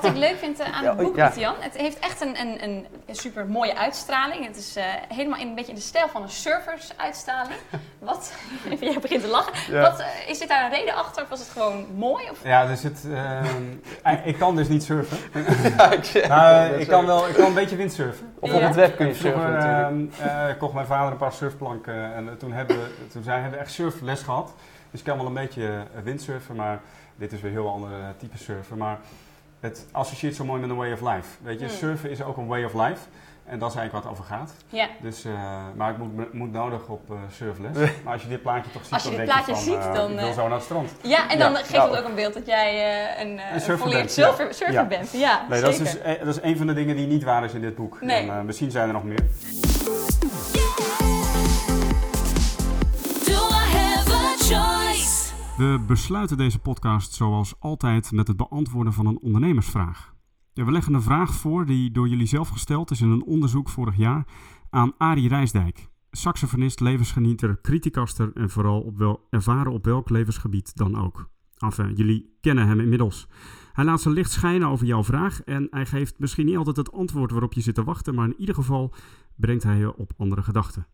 [0.01, 2.85] Wat ik leuk vind eh, aan het boek, Jan, het heeft echt een, een, een,
[3.11, 4.45] super mooie uitstraling.
[4.45, 7.59] Het is eh, helemaal in een beetje in de stijl van een surfersuitstraling.
[7.99, 8.33] Wat?
[8.79, 9.73] Jij begint te lachen.
[9.73, 9.81] Ja.
[9.81, 12.29] Wat, eh, is dit daar een reden achter of was het gewoon mooi?
[12.29, 12.43] Of?
[12.43, 15.17] Ja, zit, ehm, ik kan dus niet surfen.
[15.77, 18.33] Ja, ik, Nou, ik kan wel ik kan een beetje windsurfen.
[18.39, 18.55] Of Ja.
[18.55, 20.19] op het web kun je Vroeger surfen natuurlijk.
[20.19, 23.59] ehm, eh, kocht mijn vader een paar surfplanken en toen hebben we, toen zijn, hebben
[23.59, 24.53] we echt surfles gehad.
[24.91, 26.79] Dus ik kan wel een beetje windsurfen, maar
[27.15, 28.77] dit is weer een heel ander eh, type surfen.
[28.77, 28.99] Maar
[29.61, 31.27] het associeert zo mooi met een way of life.
[31.41, 31.75] Weet je, Hmm.
[31.75, 32.99] surfen is ook een way of life.
[33.45, 34.53] En dat is eigenlijk wat het over gaat.
[34.69, 34.87] Ja.
[35.01, 35.31] Dus, eh,
[35.75, 37.77] maar ik moet, moet nodig op eh, surfles.
[38.03, 39.73] Maar als je dit plaatje toch ziet, Als je dan dit denk je plaatje van,
[39.81, 40.91] ziet, eh, dan, ik wil zo naar het strand.
[41.01, 41.57] ja, en dan Ja.
[41.57, 42.69] geeft het ook een beeld dat jij
[43.15, 44.25] eh, een, eh, een surfer bent, ja.
[44.27, 44.85] surfer, surfer Ja.
[44.85, 45.11] bent.
[45.11, 47.53] Ja, Nee, dat is, dus, dat is een van de dingen die niet waar is
[47.53, 48.01] in dit boek.
[48.01, 48.29] Nee.
[48.29, 49.23] En, misschien zijn er nog meer.
[55.61, 60.13] We besluiten deze podcast zoals altijd met het beantwoorden van een ondernemersvraag.
[60.53, 63.95] We leggen een vraag voor die door jullie zelf gesteld is in een onderzoek vorig
[63.95, 64.27] jaar
[64.69, 65.89] aan Arie Rijsdijk.
[66.11, 71.29] Saxofonist, levensgenieter, criticaster en vooral op wel, ervaren op welk levensgebied dan ook.
[71.57, 73.27] Enfin, jullie kennen hem inmiddels.
[73.73, 76.91] Hij laat zijn licht schijnen over jouw vraag en hij geeft misschien niet altijd het
[76.91, 78.93] antwoord waarop je zit te wachten, maar in ieder geval
[79.35, 80.87] brengt hij je op andere gedachten.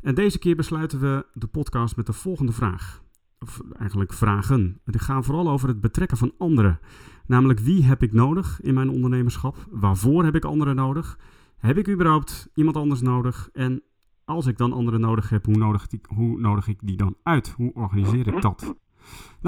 [0.00, 3.04] En deze keer besluiten we de podcast met de volgende vraag
[3.40, 4.80] of eigenlijk vragen.
[4.84, 6.80] Die gaan vooral over het betrekken van anderen.
[7.26, 9.56] Namelijk wie heb ik nodig in mijn ondernemerschap?
[9.70, 11.18] Waarvoor heb ik anderen nodig?
[11.58, 13.48] Heb ik überhaupt iemand anders nodig?
[13.52, 13.82] En
[14.24, 17.54] als ik dan anderen nodig heb, hoe nodig, die, hoe nodig ik die dan uit?
[17.56, 18.60] Hoe organiseer ik dat?
[18.60, 18.74] Nou,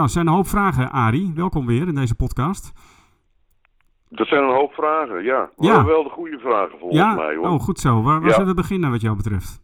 [0.07, 1.33] het zijn een hoop vragen, Arie.
[1.35, 2.73] Welkom weer in deze podcast.
[4.09, 5.51] Dat zijn een hoop vragen, ja.
[5.57, 5.75] Ja.
[5.77, 7.49] Maar wel de goede vragen volgens ja, mij, hoor.
[7.49, 8.03] oh, goed zo.
[8.03, 8.35] Waar, waar Ja.
[8.35, 9.63] zullen we beginnen wat jou betreft?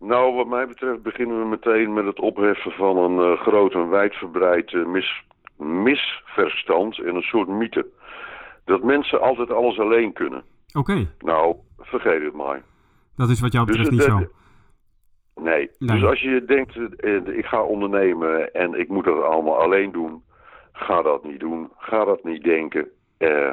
[0.00, 3.88] Nou, wat mij betreft beginnen we meteen met het opheffen van een eh, groot en
[3.88, 5.24] wijdverbreid eh, mis,
[5.56, 7.86] misverstand en een soort mythe.
[8.64, 10.42] Dat mensen altijd alles alleen kunnen.
[10.78, 12.62] Oké, Nou, vergeet het maar.
[13.16, 15.42] dat is wat jou Dus betreft niet het- zo.
[15.42, 15.70] Nee.
[15.78, 15.98] Nee.
[15.98, 20.22] Dus als je denkt, eh, ik ga ondernemen en ik moet dat allemaal alleen doen,
[20.72, 21.70] ga dat niet doen.
[21.76, 22.88] Ga dat niet denken.
[23.18, 23.52] eh,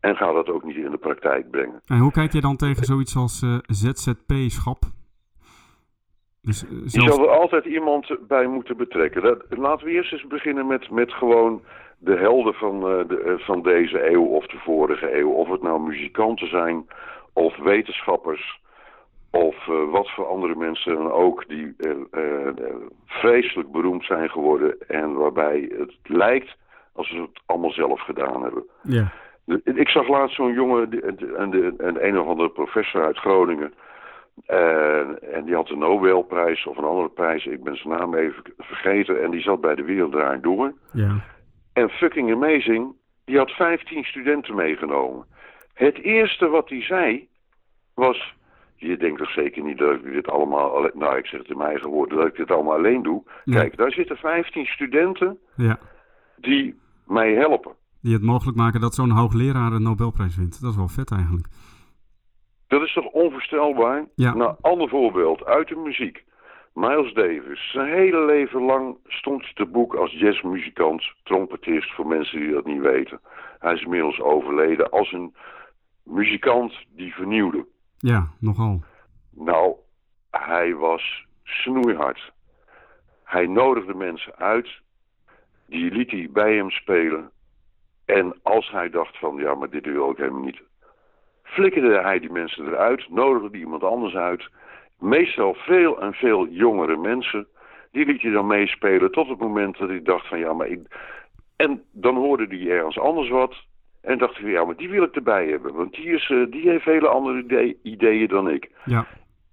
[0.00, 1.80] en ga dat ook niet in de praktijk brengen.
[1.86, 4.78] En hoe kijk je dan tegen zoiets als eh, ZZP-schap?
[6.46, 9.22] Dus, eh, Je zal er altijd iemand bij moeten betrekken.
[9.22, 11.62] Dat, laten we eerst eens beginnen met, met gewoon
[11.98, 15.30] de helden van, eh, de, eh, van deze eeuw of de vorige eeuw.
[15.30, 16.86] Of het nou muzikanten zijn,
[17.32, 18.60] of wetenschappers,
[19.30, 19.56] of
[19.90, 21.74] wat voor andere mensen dan ook die
[23.06, 26.56] vreselijk beroemd zijn geworden en waarbij het lijkt
[26.92, 28.64] alsof ze het allemaal zelf gedaan hebben.
[28.82, 29.12] Ja.
[29.64, 33.72] Ik zag laatst zo'n jongen, die- een, een, een, een of andere professor uit Groningen.
[34.46, 38.42] Eh, en die had de Nobelprijs of een andere prijs, ik ben zijn naam even
[38.58, 39.22] vergeten.
[39.22, 40.72] En die zat bij de Wereld Door.
[40.92, 41.24] Ja.
[41.72, 42.94] En fucking amazing,
[43.24, 45.26] die had 15 studenten meegenomen.
[45.74, 47.28] Het eerste wat hij zei
[47.94, 48.34] was...
[48.78, 50.76] Je denkt toch zeker niet dat ik dit allemaal...
[50.76, 53.22] alle- Nou, ik zeg het in mijn eigen woorden, dat ik dit allemaal alleen doe.
[53.44, 55.78] Kijk, daar zitten 15 studenten ja.
[56.36, 56.74] die
[57.06, 57.72] mij helpen.
[58.02, 60.60] Die het mogelijk maken dat zo'n hoogleraar een Nobelprijs wint.
[60.60, 61.46] Dat is wel vet eigenlijk.
[62.76, 64.04] Dat is toch onvoorstelbaar?
[64.14, 64.34] Ja.
[64.34, 66.24] Nou, ander voorbeeld uit de muziek.
[66.74, 67.70] Miles Davis.
[67.70, 72.66] Zijn hele leven lang stond hij te boek als jazzmuzikant, trompetist, voor mensen die dat
[72.66, 73.20] niet weten.
[73.58, 75.34] Hij is inmiddels overleden als een
[76.02, 77.66] muzikant die vernieuwde.
[77.98, 78.82] Ja, nogal.
[79.30, 79.74] Nou,
[80.30, 82.32] hij was snoeihard.
[83.24, 84.80] Hij nodigde mensen uit,
[85.66, 87.30] die liet hij bij hem spelen.
[88.04, 90.62] En als hij dacht van, ja, maar dit wil ik helemaal niet,
[91.46, 94.48] flikkerde hij die mensen eruit, nodigde die iemand anders uit.
[94.98, 97.46] Meestal veel en veel jongere mensen,
[97.92, 100.80] die liet hij dan meespelen tot het moment dat hij dacht van, ja, maar ik...
[101.56, 103.54] En dan hoorde hij ergens anders wat.
[104.02, 105.74] En dacht hij, ja, maar die wil ik erbij hebben.
[105.74, 108.70] Want die, is, eh, die heeft hele andere idee- ideeën dan ik.
[108.84, 109.06] Ja.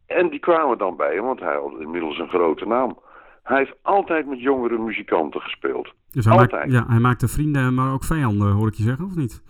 [0.05, 2.97] En die kwamen dan bij hem, want hij had inmiddels een grote naam.
[3.43, 5.93] Hij heeft altijd met jongere muzikanten gespeeld.
[6.11, 6.71] Dus hij maakt, Altijd.
[6.71, 9.43] ja, hij maakte vrienden, maar ook vijanden, hoor ik je zeggen, of niet?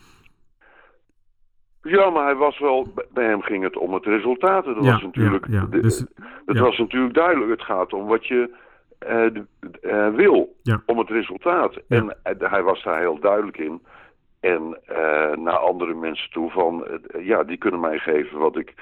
[1.83, 4.65] Ja, maar hij was wel, bij hem ging het om het resultaat.
[4.65, 5.65] Dat Ja, was natuurlijk, ja, ja.
[5.69, 6.05] de- Dus-
[6.45, 7.51] dat was natuurlijk duidelijk.
[7.51, 8.49] Het gaat om wat je
[8.99, 9.25] eh,
[9.81, 11.75] eh, wil, om het resultaat.
[11.87, 13.81] En eh, hij was daar heel duidelijk in.
[14.39, 14.77] En
[15.43, 16.87] naar andere mensen toe van,
[17.19, 18.73] ja, die kunnen mij geven wat ik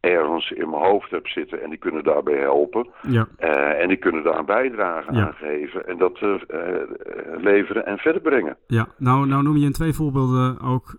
[0.00, 1.62] ergens in mijn hoofd heb zitten.
[1.62, 2.88] En die kunnen daarbij helpen.
[3.02, 3.28] Ja.
[3.36, 5.26] Eh, en die kunnen daar een bijdrage Ja.
[5.26, 5.86] aan geven.
[5.86, 6.88] En dat eh, eh,
[7.36, 8.56] leveren en verder brengen.
[8.66, 10.96] Ja, nou, nou noem je in twee voorbeelden ook,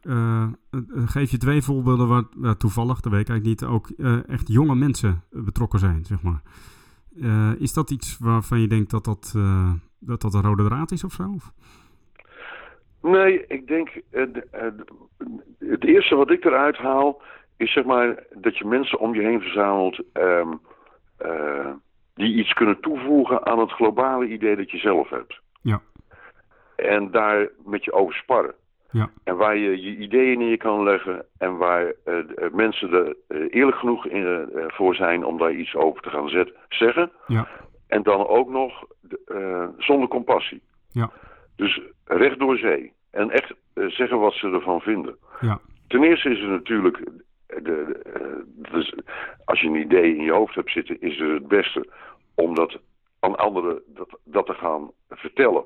[1.06, 3.90] geef je twee voorbeelden waar waar toevallig, dat weet ik eigenlijk niet, ook
[4.28, 6.42] echt jonge mensen betrokken zijn, zeg maar.
[7.60, 9.36] Is dat iets waarvan je denkt dat dat,
[10.00, 11.24] dat, dat een rode draad is of zo?
[11.36, 11.52] Of?
[13.02, 14.84] Nee, ik denk, de- de-
[15.60, 17.22] het eerste wat ik eruit haal,
[17.60, 20.54] is zeg maar dat je mensen om je heen verzamelt ehm,
[21.18, 21.72] eh,
[22.14, 25.40] die iets kunnen toevoegen aan het globale idee dat je zelf hebt.
[25.62, 25.82] Ja.
[26.76, 28.54] En daar met je over sparren.
[28.92, 29.10] Ja.
[29.24, 33.16] En waar je je ideeën in je kan leggen en waar eh, de- mensen er
[33.28, 37.12] eh, eerlijk genoeg in, eh, voor zijn om daar iets over te gaan zet, zeggen.
[37.28, 37.48] Ja.
[37.88, 38.86] En dan ook nog
[39.26, 40.62] eh, zonder compassie.
[40.92, 41.12] Ja.
[41.56, 42.94] Dus recht door zee.
[43.12, 45.16] En echt eh, zeggen wat ze ervan vinden.
[45.42, 45.60] Ja.
[45.88, 47.04] Ten eerste is het natuurlijk,
[47.50, 48.94] de, eh, dus
[49.46, 51.86] als je een idee in je hoofd hebt zitten, is het het beste
[52.36, 52.80] om dat
[53.20, 55.64] aan anderen dat, dat te gaan vertellen.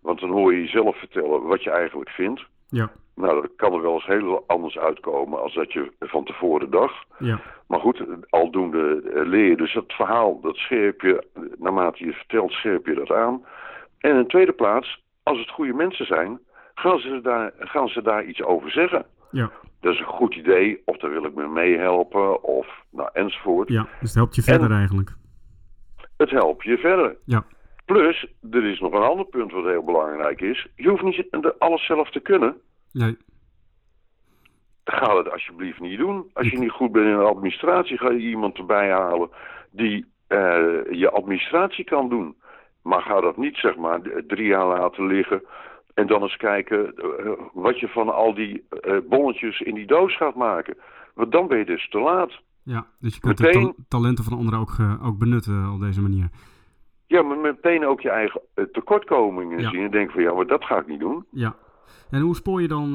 [0.00, 2.44] Want dan hoor je jezelf vertellen wat je eigenlijk vindt.
[2.68, 2.90] Ja.
[3.14, 7.06] Nou, dat kan er wel eens heel anders uitkomen als dat je van tevoren dacht.
[7.18, 7.40] Ja.
[7.66, 11.26] Maar goed, aldoende eh, leer je dus dat verhaal, dat scherp je,
[11.58, 13.44] naarmate je het vertelt, scherp je dat aan.
[13.98, 16.40] En in de tweede plaats, als het goede mensen zijn,
[16.74, 19.06] gaan ze daar, gaan ze daar iets over zeggen.
[19.30, 19.50] Ja.
[19.84, 23.68] Dat is een goed idee, of daar wil ik me meehelpen, of nou, enzovoort.
[23.68, 25.12] Ja, dus het helpt je verder En- eigenlijk.
[26.16, 27.16] Het helpt je verder.
[27.24, 27.44] Ja.
[27.84, 30.66] Plus, er is nog een ander punt wat heel belangrijk is.
[30.76, 31.26] Je hoeft niet
[31.58, 32.56] alles zelf te kunnen.
[32.92, 33.16] Nee.
[34.84, 36.30] Ga het alsjeblieft niet doen.
[36.32, 39.30] Als je niet goed bent in de administratie, ga je iemand erbij halen
[39.70, 40.38] die eh,
[40.90, 42.36] je administratie kan doen.
[42.82, 45.42] Maar ga dat niet, zeg maar, drie jaar laten liggen.
[45.94, 50.16] En dan eens kijken eh, wat je van al die eh, bonnetjes in die doos
[50.16, 50.76] gaat maken.
[51.14, 52.40] Want dan ben je dus te laat.
[52.62, 55.80] Ja, dus je kunt de Meteen- ta- talenten van anderen ook, eh, ook benutten op
[55.80, 56.28] deze manier.
[57.06, 58.40] Ja, maar meteen ook je eigen
[58.72, 59.70] tekortkomingen Ja.
[59.70, 59.84] zien.
[59.84, 61.24] En denk van, ja, maar dat ga ik niet doen.
[61.30, 61.56] Ja.
[62.10, 62.94] En hoe spoor je dan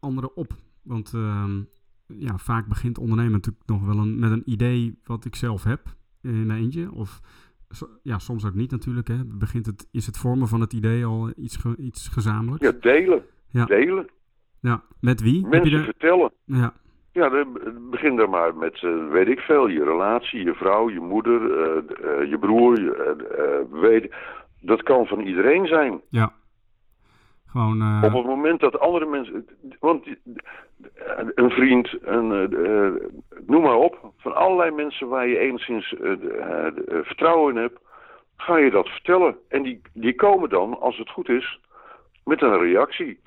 [0.00, 0.52] anderen op?
[0.82, 1.60] Want ehm,
[2.06, 5.80] ja, vaak begint ondernemen natuurlijk nog wel een, met een idee wat ik zelf heb
[6.22, 6.92] in mijn eentje.
[6.92, 7.20] Of
[8.02, 9.08] ja, soms ook niet natuurlijk.
[9.08, 9.16] Hè.
[9.26, 12.66] Begint het, is het vormen van het idee al iets, ge- iets gezamenlijks?
[12.66, 13.22] Ja, delen.
[13.50, 13.64] Ja.
[13.64, 14.06] Delen.
[14.60, 15.46] Ja, Met wie?
[15.46, 16.32] Mensen er- vertellen.
[16.44, 16.72] Ja,
[17.12, 17.44] Ja,
[17.90, 21.76] begin daar maar met, eh, weet ik veel, je relatie, je vrouw, je moeder, eh,
[22.22, 24.14] eh, je broer, je, weet,
[24.60, 26.00] dat kan van iedereen zijn.
[26.08, 26.32] ja.
[27.50, 29.46] Gewoon, eh, Op het moment dat andere mensen,
[29.80, 30.06] want
[31.34, 32.92] een vriend, een, eh, eh,
[33.46, 35.94] noem maar op, van allerlei mensen waar je enigszins
[37.02, 37.78] vertrouwen in hebt,
[38.36, 39.36] ga je dat vertellen.
[39.48, 41.60] En die, die komen dan, als het goed is,
[42.24, 43.18] met een reactie.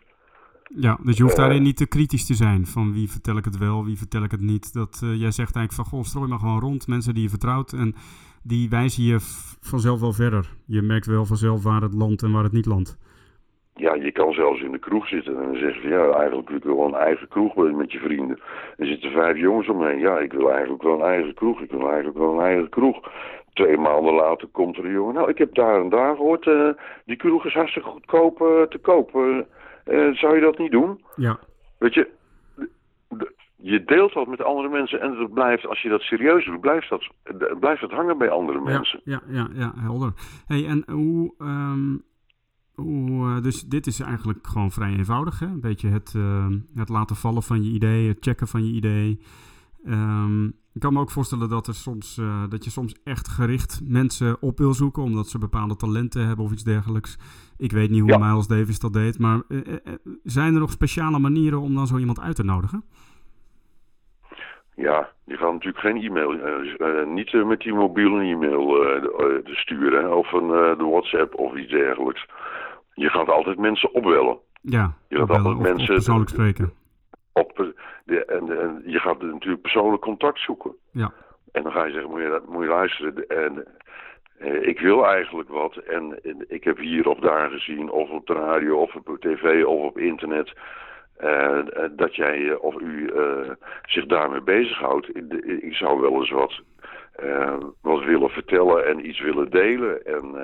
[0.75, 3.57] Ja, dus je hoeft daarin niet te kritisch te zijn van wie vertel ik het
[3.57, 4.73] wel, wie vertel ik het niet.
[4.73, 7.73] Dat, jij zegt eigenlijk van, goh, strooi maar gewoon rond, mensen die je vertrouwt.
[7.73, 7.95] En
[8.43, 9.17] die wijzen je
[9.61, 10.49] vanzelf wel verder.
[10.65, 12.97] Je merkt wel vanzelf waar het landt en waar het niet landt.
[13.75, 16.57] Ja, je kan zelfs in de kroeg zitten en dan zeg je, ja, eigenlijk wil
[16.57, 18.39] ik wel een eigen kroeg met- met je vrienden.
[18.77, 19.99] Er zitten vijf jongens omheen.
[19.99, 21.61] Ja, ik wil eigenlijk wel een eigen kroeg.
[21.61, 23.11] Ik wil eigenlijk wel een eigen kroeg.
[23.53, 25.13] Twee maanden later komt er een jongen.
[25.13, 26.69] Nou, ik heb daar en daar gehoord, eh,
[27.05, 29.15] die kroeg is hartstikke goedkoop eh, te koop.
[29.15, 31.01] Eh, zou je dat niet doen?
[31.15, 31.39] Ja,
[31.79, 32.07] Weet je,
[33.55, 36.89] je deelt dat met andere mensen en het blijft, als je dat serieus doet, blijft
[36.89, 37.09] dat,
[37.59, 39.01] blijft het hangen bij andere ja, mensen.
[39.03, 40.11] ja, ja, ja, helder.
[40.47, 41.95] Hey, en hoe, ehm,
[42.75, 45.45] hoe eh, dus dit is eigenlijk gewoon vrij eenvoudig, hè?
[45.45, 49.19] Een beetje het, eh, het laten vallen van je idee, het checken van je idee.
[49.85, 53.81] Ehm, ik kan me ook voorstellen dat, er soms, eh, dat je soms echt gericht
[53.83, 57.17] mensen op wil zoeken, omdat ze bepaalde talenten hebben of iets dergelijks.
[57.57, 58.17] Ik weet niet hoe Ja.
[58.17, 59.41] Miles Davis dat deed, maar
[60.23, 62.83] zijn er nog speciale manieren om dan zo iemand uit te nodigen?
[64.75, 68.67] Ja, je gaat natuurlijk geen e-mail, eh, niet met die mobiele e-mail
[69.43, 72.25] te sturen of een, de WhatsApp of iets dergelijks.
[72.93, 74.37] Je gaat altijd mensen opbellen.
[74.61, 76.73] Ja, Je gaat opbellen altijd of- of mensen- persoonlijk spreken.
[77.33, 77.65] Op, eh,
[78.05, 80.75] de, en, en je gaat natuurlijk persoonlijk contact zoeken.
[80.91, 81.11] Ja.
[81.51, 83.27] En dan ga je zeggen, moet je, moet je luisteren.
[83.27, 83.65] En,
[84.37, 85.75] eh, ik wil eigenlijk wat.
[85.75, 89.65] En, en ik heb hier of daar gezien, of op de radio, of op tv,
[89.65, 90.53] of op internet.
[91.17, 93.49] eh, eh, dat jij of u eh,
[93.85, 95.15] zich daarmee bezighoudt.
[95.63, 96.61] Ik, zou wel eens wat,
[97.81, 100.05] wat willen vertellen en iets willen delen.
[100.05, 100.35] En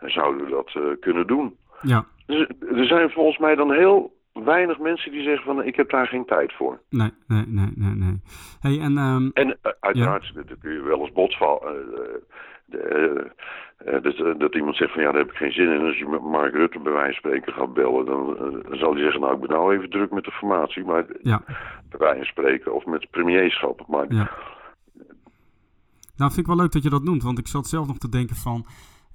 [0.00, 1.56] zouden we dat kunnen doen.
[1.82, 5.90] Ja, Dus, er zijn volgens mij dan heel weinig mensen die zeggen van ik heb
[5.90, 6.80] daar geen tijd voor.
[6.90, 8.20] nee, nee, nee, nee, nee.
[8.60, 11.62] Hey, en ehm, En eh, uiteraard kun je wel eens botval.
[11.68, 12.20] eh, eh,
[12.66, 13.32] de,
[13.76, 15.80] eh, dat, dat iemand zegt van ja, daar heb ik geen zin in.
[15.86, 18.36] Als je met Mark Rutte bij wijze van spreken gaat bellen, dan,
[18.68, 21.42] dan zal hij zeggen, nou ik ben nou even druk met de formatie, maar ja,
[21.88, 23.84] bij wijze van spreken, of met het premierschap.
[23.88, 24.30] Maar ja.
[26.16, 28.08] Nou, vind ik wel leuk dat je dat noemt, want ik zat zelf nog te
[28.08, 28.66] denken van...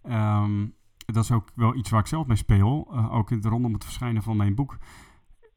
[0.04, 0.66] ehm,
[1.12, 4.24] dat is ook wel iets waar ik zelf mee speel, eh, ook rondom het verschijnen
[4.24, 4.78] van mijn boek.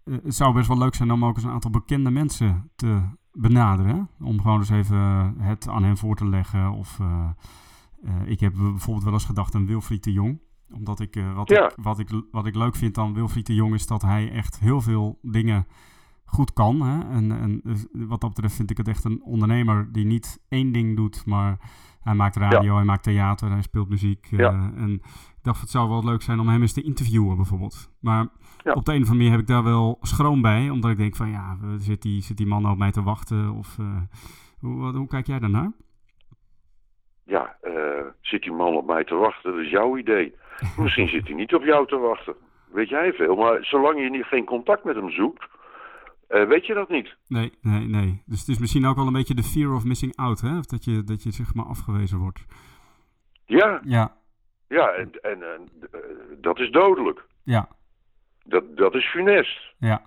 [0.04, 3.02] Eh, het zou best wel leuk zijn om ook eens een aantal bekende mensen te
[3.32, 3.94] benaderen.
[4.18, 4.24] hè?
[4.26, 4.98] Om gewoon eens even
[5.38, 6.70] het aan hen voor te leggen.
[6.72, 7.28] Of eh,
[8.04, 10.40] eh, ik heb bijvoorbeeld wel eens gedacht aan Wilfried de Jong.
[10.72, 11.64] Omdat ik, eh, wat, Ja.
[11.64, 14.58] ik, wat, ik, wat ik leuk vind aan Wilfried de Jong is dat hij echt
[14.58, 15.66] heel veel dingen
[16.24, 16.80] goed kan.
[16.80, 17.00] Hè?
[17.10, 20.72] En, en dus wat dat betreft vind ik het echt een ondernemer die niet één
[20.72, 21.58] ding doet, maar
[22.04, 24.28] hij maakt radio, hij maakt theater, hij speelt muziek.
[24.32, 24.38] eh,
[24.76, 24.92] en
[25.36, 27.90] ik dacht, het zou wel leuk zijn om hem eens te interviewen bijvoorbeeld.
[28.00, 28.26] Maar
[28.64, 28.72] Ja.
[28.72, 31.16] op de een of andere manier heb ik daar wel schroom bij, omdat ik denk
[31.16, 33.50] van ja, zit die, zit die man nou op mij te wachten?
[33.52, 33.96] Of eh,
[34.60, 35.72] hoe, wat- hoe kijk jij daarnaar?
[37.24, 37.72] ja, eh,
[38.20, 39.52] zit die man op mij te wachten?
[39.52, 40.34] Dat is jouw idee.
[40.78, 42.34] Misschien zit hij niet op jou te wachten.
[42.72, 43.36] Weet jij veel.
[43.36, 45.46] Maar zolang je niet, geen contact met hem zoekt,
[46.34, 47.16] eh, weet je dat niet.
[47.28, 48.22] Nee, nee, nee.
[48.26, 50.58] Dus het is misschien ook wel een beetje de fear of missing out, hè?
[50.58, 52.44] Of dat je, dat je zeg maar afgewezen wordt.
[53.46, 54.16] Ja, Ja,
[54.68, 55.48] ja en, en, eh,
[56.40, 57.24] dat is dodelijk.
[57.44, 57.68] ja,
[58.44, 59.74] Dat, dat is funest.
[59.78, 60.02] ja.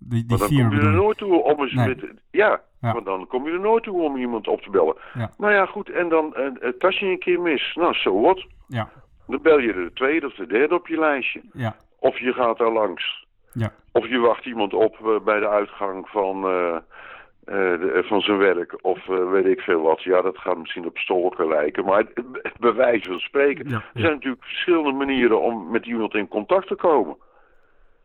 [0.00, 1.86] Die, die dan kom je er nooit toe om eens Nee.
[1.88, 2.04] met...
[2.30, 2.92] Ja, Ja.
[2.92, 4.96] want dan kom je er nooit toe om iemand op te bellen.
[5.14, 5.30] Ja.
[5.38, 7.74] Nou ja, goed, en dan uh, tas je een keer mis.
[7.74, 8.46] Nou, zo wat.
[8.66, 8.90] Ja,
[9.26, 11.40] Dan bel je de tweede of de derde op je lijstje.
[11.52, 13.26] ja, Of je gaat daar langs.
[13.52, 13.72] Ja.
[13.92, 18.38] Of je wacht iemand op eh, bij de uitgang van, eh, eh, de- van zijn
[18.38, 18.84] werk.
[18.84, 20.02] Of weet ik veel wat.
[20.02, 21.84] Ja, dat gaat misschien op stolken lijken.
[21.84, 23.68] Maar het, wijze van spreken.
[23.68, 27.16] Ja, Er zijn natuurlijk verschillende manieren om met iemand in contact te komen.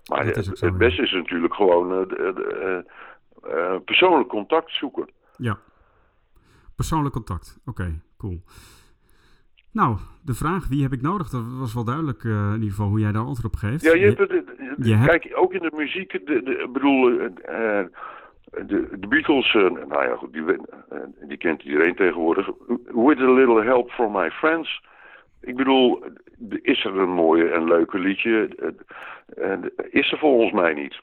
[0.09, 2.85] Maar is het, zo, beste is natuurlijk gewoon de- de,
[3.85, 5.09] persoonlijk contact zoeken.
[5.37, 5.57] Ja.
[6.75, 7.59] Persoonlijk contact.
[7.65, 8.41] Oké, cool.
[9.73, 12.87] Nou, de vraag wie heb ik nodig, dat was wel duidelijk eh, in ieder geval
[12.87, 13.83] hoe jij daar antwoord op geeft.
[13.83, 17.85] Ja, je hebt het, hebt- kijk, ook in de muziek, de, de, bedoel, eh, eh,
[18.51, 20.43] de, de Beatles, nou ja, goed, die,
[21.27, 22.49] die kent iedereen tegenwoordig.
[22.85, 24.81] With a little help from my friends.
[25.41, 26.03] Ik bedoel,
[26.61, 28.49] is er een mooie en leuke liedje?
[29.89, 31.01] Is er volgens mij niet.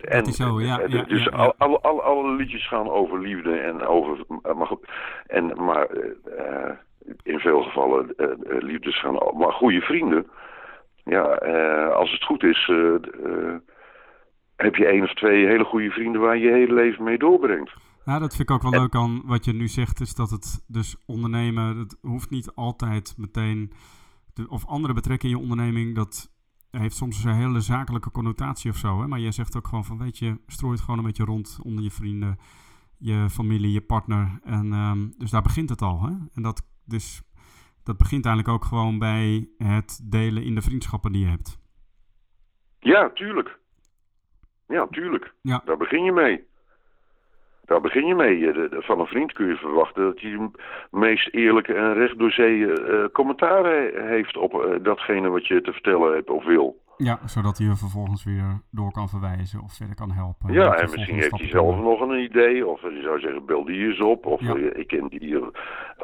[0.00, 1.36] En, is zo, ja, ja, dus ja, ja.
[1.36, 4.24] Alle, alle, alle, alle liedjes gaan over liefde en over.
[4.56, 4.88] Maar, goed,
[5.26, 5.88] en, maar
[7.22, 9.18] in veel gevallen eh, eh, liefdes gaan.
[9.38, 10.26] Maar goede vrienden.
[11.04, 12.70] Ja, eh, als het goed is,
[14.56, 17.72] heb je één of twee hele goede vrienden waar je je hele leven mee doorbrengt.
[18.04, 20.64] Ja, dat vind ik ook wel leuk aan wat je nu zegt, is dat het
[20.68, 23.72] dus ondernemen, het hoeft niet altijd meteen,
[24.34, 26.30] de, of andere betrekken in je onderneming, dat
[26.70, 29.00] heeft soms een hele zakelijke connotatie of zo.
[29.00, 29.06] Hè?
[29.06, 31.84] Maar jij zegt ook gewoon van, weet je, strooi het gewoon een beetje rond onder
[31.84, 32.38] je vrienden,
[32.98, 34.40] je familie, je partner.
[34.44, 36.02] En ehm, dus daar begint het al.
[36.02, 36.12] Hè?
[36.34, 37.22] En dat, dus,
[37.84, 41.58] dat begint eigenlijk ook gewoon bij het delen in de vriendschappen die je hebt.
[42.78, 43.58] Ja, tuurlijk.
[44.68, 45.34] Ja, tuurlijk.
[45.42, 45.62] Ja.
[45.64, 46.48] Daar begin je mee.
[47.64, 48.50] Daar begin je mee.
[48.82, 50.50] Van een vriend kun je verwachten dat hij de
[50.90, 55.60] meest eerlijke en recht door zee eh, commentaar he- heeft op eh, datgene wat je
[55.60, 56.80] te vertellen hebt of wil.
[57.02, 60.52] Ja, zodat hij je vervolgens weer door kan verwijzen of verder kan helpen.
[60.52, 62.66] Ja, en misschien heeft hij zelf nog een idee.
[62.66, 64.26] Of je zou zeggen, bel die eens op.
[64.26, 64.54] Of Ja.
[64.54, 65.36] eh, ik ken die.
[65.36, 65.46] eh,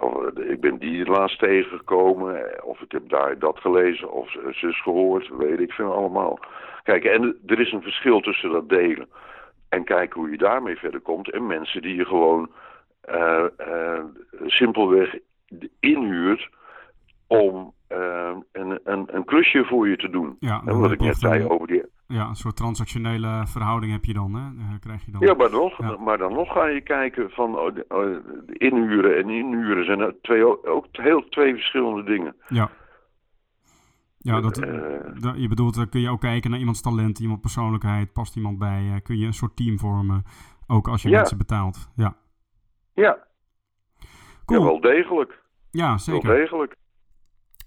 [0.01, 2.65] Of eh, ik ben die laatst tegengekomen.
[2.65, 4.13] Of ik heb daar dat gelezen.
[4.13, 5.29] Of zus gehoord.
[5.39, 6.39] Weet ik veel allemaal.
[6.83, 9.09] Kijk, en er is een verschil tussen dat delen.
[9.69, 11.31] En kijken hoe je daarmee verder komt.
[11.31, 12.51] En mensen die je gewoon
[14.47, 15.15] simpelweg
[15.81, 16.49] inhuurt
[17.27, 20.37] om eh, een, een, een klusje voor je te doen.
[20.41, 24.05] Ja, en wat ik net zei een- over die Ja, een soort transactionele verhouding heb
[24.05, 24.41] je dan, hè?
[24.41, 25.21] Eh, krijg je dan.
[25.21, 25.97] Ja, maar, nog, Ja.
[25.97, 31.29] maar dan nog ga je kijken van de inhuren en inhuren zijn twee, ook heel
[31.29, 32.37] twee verschillende dingen.
[32.49, 32.71] Ja.
[34.19, 34.73] Ja, dat, Eh,
[35.21, 38.59] da- je bedoelt, dan kun je ook kijken naar iemands talent, iemands persoonlijkheid, past iemand
[38.59, 40.23] bij, kun je een soort team vormen,
[40.67, 41.17] ook als je Ja.
[41.19, 41.91] mensen betaalt.
[41.97, 42.17] Ja,
[42.95, 43.19] Ja,
[44.45, 44.61] cool.
[44.61, 45.43] ja wel degelijk.
[45.71, 46.35] Ja, Wel zeker.
[46.37, 46.77] degelijk.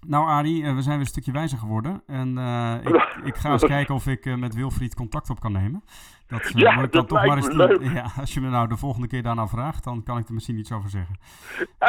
[0.06, 2.02] Nou Arie, eh, we zijn weer een stukje wijzer geworden.
[2.06, 2.94] En eh, ik,
[3.30, 5.82] ik ga eens kijken of ik eh, met Wilfried contact op kan nemen.
[6.26, 7.82] Dat Ja, dan dat toch maar eens leuk.
[7.94, 10.58] Ja, als je me nou de volgende keer daarna vraagt, dan kan ik er misschien
[10.58, 11.16] iets over zeggen.
[11.78, 11.88] Ah!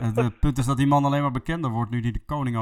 [0.00, 2.56] Ja, het punt is dat die man alleen maar bekender wordt nu hij de koning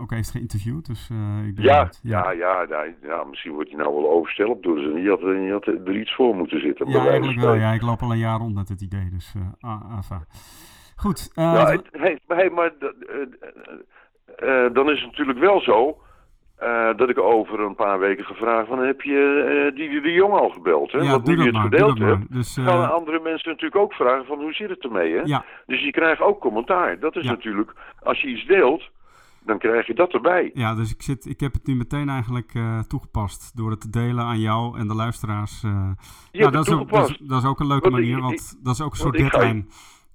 [0.00, 0.86] ook heeft geïnterviewd.
[0.86, 1.10] Dus
[1.46, 4.88] ik ben Ja, ja, ja, ja, ja, misschien wordt hij nou wel overstelpt door ze.
[4.88, 6.88] Je had, je had er iets voor moeten zitten.
[6.90, 7.54] Ja, eigenlijk wel.
[7.54, 9.08] Ja, ik loop al een jaar rond met het idee.
[9.10, 10.24] Dus, ah, enfin.
[10.96, 11.30] Goed.
[11.34, 12.72] eh, Nou, het- hey, maar
[14.36, 15.98] eh, dan is het natuurlijk wel zo
[16.56, 20.32] eh, dat ik over een paar weken gevraagd van heb je eh, die de Jong
[20.32, 20.92] al gebeld?
[20.92, 20.98] Hè?
[20.98, 21.62] ja, Want doe nu je het maar.
[21.62, 22.32] Gedeeld hebt.
[22.32, 25.12] Dus, gaan andere mensen natuurlijk ook vragen van hoe zit het ermee?
[25.14, 25.20] Hè?
[25.24, 26.98] ja, Dus je krijgt ook commentaar.
[26.98, 27.30] Dat is Ja.
[27.30, 28.90] natuurlijk, als je iets deelt,
[29.40, 30.50] dan krijg je dat erbij.
[30.54, 32.52] ja, dus ik, zit, ik heb het nu meteen eigenlijk
[32.88, 33.56] toegepast.
[33.56, 35.60] Door het te delen aan jou en de luisteraars.
[35.60, 35.94] ja,
[36.32, 38.16] hebt dat is, ook, dat, is, dat is ook een leuke Want manier.
[38.16, 39.64] ik- Want dat is ook een soort ga deadline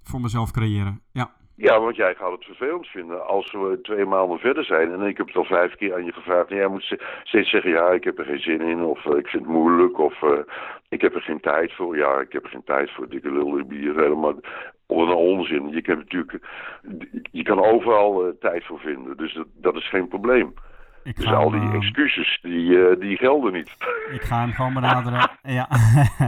[0.02, 1.00] voor mezelf creëren.
[1.12, 4.92] Ja, Ja, want jij gaat het vervelend vinden als we twee maanden verder zijn.
[4.92, 6.50] En ik heb het al vijf keer aan je gevraagd.
[6.50, 8.82] En jij moet steeds zeggen, ja, ik heb er geen zin in.
[8.82, 9.98] Of eh, ik vind het moeilijk.
[9.98, 10.38] Of eh,
[10.88, 11.96] ik heb er geen tijd voor.
[11.96, 13.08] Ja, ik heb er geen tijd voor.
[13.08, 13.94] Dikke lul bier.
[13.94, 14.34] Helemaal
[14.86, 15.68] een onzin.
[15.68, 16.38] Je, kan natuurlijk,
[17.30, 19.16] je kan overal eh, tijd voor vinden.
[19.16, 20.54] Dus dat is geen probleem.
[21.02, 23.70] Ik Dus ga, al die eh, excuses, die, eh, die gelden niet.
[24.18, 25.30] ik ga hem gewoon benaderen.
[25.58, 25.68] ja.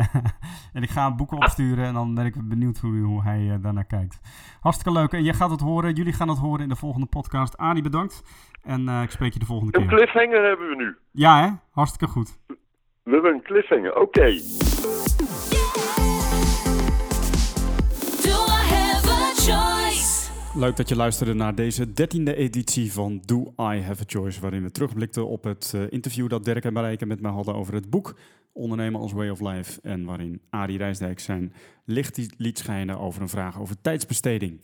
[0.77, 1.85] en ik ga hem boeken opsturen.
[1.85, 4.21] En dan ben ik benieuwd hoe, hoe hij eh, daarnaar kijkt.
[4.61, 5.13] Hartstikke leuk.
[5.13, 5.95] En jij gaat het horen.
[5.95, 7.57] Jullie gaan het horen in de volgende podcast.
[7.57, 8.23] Arie, bedankt.
[8.63, 9.97] En ik spreek je de volgende Een keer.
[9.97, 10.97] cliffhanger hebben we nu.
[11.13, 11.49] Ja, hè?
[11.71, 12.39] Hartstikke goed.
[13.03, 13.95] We hebben een cliffhanger.
[14.01, 14.33] Oké.
[20.55, 24.63] Leuk dat je luisterde naar deze dertiende editie van Do I Have a Choice, waarin
[24.63, 27.91] we terugblikten op het eh, interview dat Dirk en Marijke met mij hadden over het
[27.91, 28.17] boek
[28.53, 31.53] Ondernemen als Way of Life en waarin Arie Rijsdijk zijn
[31.85, 34.61] licht liet schijnen over een vraag over tijdsbesteding.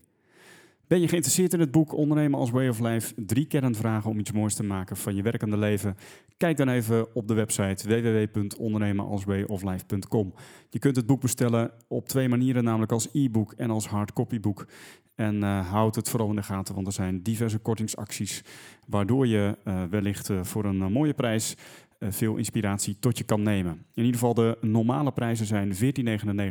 [0.88, 3.14] Ben je geïnteresseerd in het boek Ondernemen als Way of Life?
[3.16, 5.96] Drie kernvragen om iets moois te maken van je werkende leven.
[6.36, 10.34] Kijk dan even op de website www.ondernemenalswayoflife.com.
[10.70, 14.66] Je kunt het boek bestellen op twee manieren, namelijk als e-book en als hardcopyboek.
[15.14, 18.42] En eh, houd het vooral in de gaten, want er zijn diverse kortingsacties,
[18.86, 21.56] waardoor je eh, wellicht eh, voor een mooie prijs
[22.00, 23.72] veel inspiratie tot je kan nemen.
[23.72, 25.78] In ieder geval de normale prijzen zijn 14,99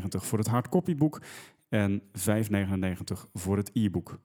[0.10, 1.22] voor het hardcopyboek
[1.70, 2.08] en 5,99
[3.34, 4.20] voor het e-book.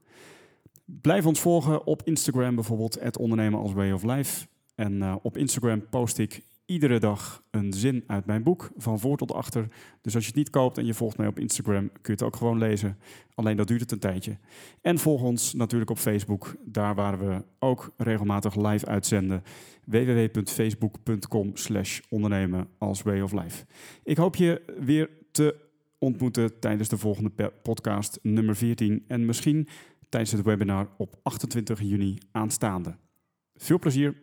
[0.84, 4.46] Blijf ons volgen op Instagram bijvoorbeeld, het ondernemen als way of life.
[4.74, 9.16] En eh, op Instagram post ik iedere dag een zin uit mijn boek, van voor
[9.16, 9.68] tot achter.
[10.00, 12.22] Dus als je het niet koopt en je volgt mij op Instagram, kun je het
[12.22, 12.98] ook gewoon lezen.
[13.34, 14.38] Alleen dat duurt het een tijdje.
[14.80, 19.42] En volg ons natuurlijk op Facebook, daar waar we ook regelmatig live uitzenden.
[19.84, 23.64] www.facebook.com slash ondernemen als way of life.
[24.04, 25.61] Ik hoop je weer te
[26.02, 29.68] ontmoeten tijdens de volgende podcast nummer 14 en misschien
[30.08, 32.96] tijdens het webinar op 28 juni aanstaande.
[33.54, 34.22] Veel plezier!